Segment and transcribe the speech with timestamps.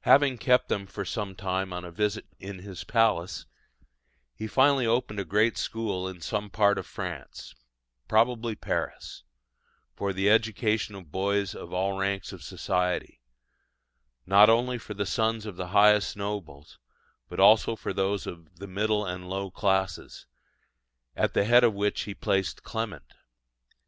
[0.00, 3.46] Having kept them for some time on a visit in his palace,
[4.34, 7.54] he finally opened a great school in some part of France
[8.08, 9.22] probably Paris
[9.94, 13.20] for the education of boys of all ranks of society,
[14.26, 16.80] not only for the sons of the highest nobles,
[17.28, 20.26] but also for those of the middle and low classes,
[21.14, 23.06] at the head of which he placed Clement.